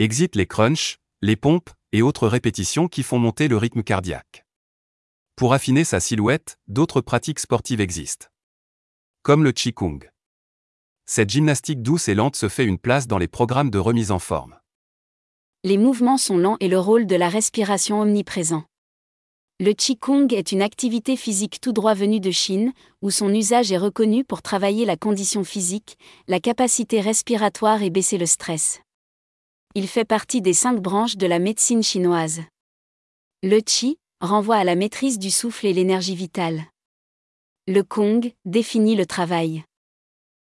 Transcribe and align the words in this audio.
Exit 0.00 0.34
les 0.34 0.48
crunchs, 0.48 0.98
les 1.22 1.36
pompes 1.36 1.70
et 1.92 2.02
autres 2.02 2.26
répétitions 2.26 2.88
qui 2.88 3.04
font 3.04 3.20
monter 3.20 3.46
le 3.46 3.56
rythme 3.56 3.84
cardiaque. 3.84 4.44
Pour 5.36 5.52
affiner 5.52 5.84
sa 5.84 6.00
silhouette, 6.00 6.58
d'autres 6.66 7.00
pratiques 7.00 7.38
sportives 7.38 7.80
existent. 7.80 8.26
Comme 9.22 9.44
le 9.44 9.52
Qigong. 9.52 10.00
Cette 11.06 11.30
gymnastique 11.30 11.80
douce 11.80 12.08
et 12.08 12.16
lente 12.16 12.34
se 12.34 12.48
fait 12.48 12.64
une 12.64 12.78
place 12.78 13.06
dans 13.06 13.18
les 13.18 13.28
programmes 13.28 13.70
de 13.70 13.78
remise 13.78 14.10
en 14.10 14.18
forme. 14.18 14.58
Les 15.62 15.78
mouvements 15.78 16.18
sont 16.18 16.38
lents 16.38 16.56
et 16.58 16.66
le 16.66 16.80
rôle 16.80 17.06
de 17.06 17.14
la 17.14 17.28
respiration 17.28 18.00
omniprésent. 18.00 18.64
Le 19.60 19.74
Qigong 19.74 20.26
est 20.32 20.50
une 20.50 20.62
activité 20.62 21.16
physique 21.16 21.60
tout 21.60 21.72
droit 21.72 21.94
venue 21.94 22.18
de 22.18 22.32
Chine, 22.32 22.72
où 23.00 23.12
son 23.12 23.32
usage 23.32 23.70
est 23.70 23.78
reconnu 23.78 24.24
pour 24.24 24.42
travailler 24.42 24.86
la 24.86 24.96
condition 24.96 25.44
physique, 25.44 25.98
la 26.26 26.40
capacité 26.40 27.00
respiratoire 27.00 27.84
et 27.84 27.90
baisser 27.90 28.18
le 28.18 28.26
stress. 28.26 28.80
Il 29.76 29.88
fait 29.88 30.04
partie 30.04 30.40
des 30.40 30.52
cinq 30.52 30.80
branches 30.80 31.16
de 31.16 31.26
la 31.26 31.40
médecine 31.40 31.82
chinoise. 31.82 32.42
Le 33.42 33.58
Qi 33.58 33.98
renvoie 34.20 34.54
à 34.54 34.62
la 34.62 34.76
maîtrise 34.76 35.18
du 35.18 35.32
souffle 35.32 35.66
et 35.66 35.72
l'énergie 35.72 36.14
vitale. 36.14 36.62
Le 37.66 37.82
Kong 37.82 38.32
définit 38.44 38.94
le 38.94 39.04
travail. 39.04 39.64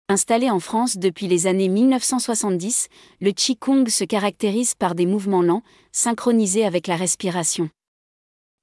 Installé 0.08 0.50
en 0.50 0.58
France 0.58 0.98
depuis 0.98 1.28
les 1.28 1.46
années 1.46 1.68
1970, 1.68 2.88
le 3.20 3.30
Qigong 3.30 3.88
se 3.88 4.02
caractérise 4.02 4.74
par 4.74 4.96
des 4.96 5.06
mouvements 5.06 5.42
lents, 5.42 5.62
synchronisés 5.92 6.64
avec 6.64 6.88
la 6.88 6.96
respiration. 6.96 7.70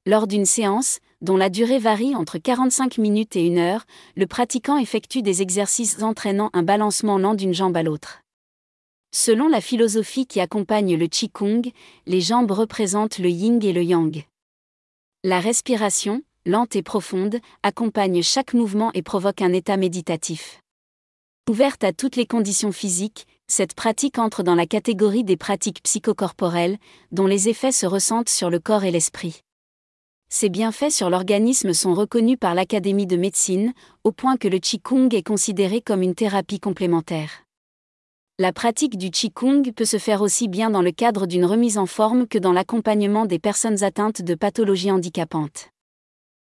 Lors 0.05 0.27
d'une 0.27 0.45
séance, 0.45 0.99
dont 1.21 1.37
la 1.37 1.49
durée 1.49 1.79
varie 1.79 2.13
entre 2.13 2.39
45 2.39 2.97
minutes 2.97 3.37
et 3.37 3.45
une 3.45 3.59
heure, 3.59 3.85
le 4.17 4.27
pratiquant 4.27 4.77
effectue 4.77 5.21
des 5.21 5.41
exercices 5.41 6.03
entraînant 6.03 6.49
un 6.51 6.63
balancement 6.63 7.17
lent 7.17 7.35
d'une 7.35 7.53
jambe 7.53 7.77
à 7.77 7.83
l'autre. 7.83 8.19
Selon 9.11 9.47
la 9.47 9.61
philosophie 9.61 10.27
qui 10.27 10.39
accompagne 10.39 10.95
le 10.95 11.07
Qigong, 11.07 11.71
les 12.05 12.21
jambes 12.21 12.51
représentent 12.51 13.19
le 13.19 13.29
yin 13.29 13.59
et 13.63 13.73
le 13.73 13.83
yang. 13.83 14.23
La 15.23 15.39
respiration, 15.39 16.21
lente 16.45 16.75
et 16.75 16.83
profonde, 16.83 17.39
accompagne 17.63 18.21
chaque 18.21 18.53
mouvement 18.53 18.91
et 18.93 19.01
provoque 19.01 19.41
un 19.41 19.53
état 19.53 19.77
méditatif. 19.77 20.61
Ouverte 21.49 21.83
à 21.83 21.93
toutes 21.93 22.17
les 22.17 22.25
conditions 22.25 22.73
physiques, 22.73 23.25
cette 23.47 23.73
pratique 23.73 24.19
entre 24.19 24.43
dans 24.43 24.55
la 24.55 24.65
catégorie 24.65 25.23
des 25.23 25.37
pratiques 25.37 25.81
psychocorporelles, 25.81 26.77
dont 27.11 27.27
les 27.27 27.47
effets 27.47 27.71
se 27.71 27.85
ressentent 27.85 28.29
sur 28.29 28.49
le 28.49 28.59
corps 28.59 28.83
et 28.83 28.91
l'esprit. 28.91 29.41
Ces 30.29 30.49
bienfaits 30.49 30.91
sur 30.91 31.09
l'organisme 31.09 31.71
sont 31.71 31.93
reconnus 31.93 32.37
par 32.37 32.53
l'Académie 32.53 33.07
de 33.07 33.15
médecine, 33.15 33.73
au 34.03 34.11
point 34.11 34.35
que 34.35 34.49
le 34.49 34.59
Qigong 34.59 35.07
est 35.15 35.25
considéré 35.25 35.79
comme 35.79 36.01
une 36.01 36.15
thérapie 36.15 36.59
complémentaire. 36.59 37.46
La 38.39 38.53
pratique 38.53 38.99
du 38.99 39.09
Qigong 39.09 39.63
peut 39.75 39.83
se 39.83 39.97
faire 39.97 40.21
aussi 40.21 40.47
bien 40.47 40.69
dans 40.69 40.83
le 40.83 40.91
cadre 40.91 41.25
d'une 41.25 41.43
remise 41.43 41.79
en 41.79 41.87
forme 41.87 42.27
que 42.27 42.37
dans 42.37 42.53
l'accompagnement 42.53 43.25
des 43.25 43.39
personnes 43.39 43.83
atteintes 43.83 44.21
de 44.21 44.35
pathologies 44.35 44.91
handicapantes. 44.91 45.71